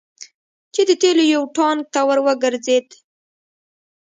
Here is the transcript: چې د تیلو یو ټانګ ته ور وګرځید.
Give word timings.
چې 0.73 0.81
د 0.89 0.91
تیلو 1.01 1.23
یو 1.35 1.43
ټانګ 1.55 1.79
ته 1.93 1.99
ور 2.07 2.19
وګرځید. 2.25 2.87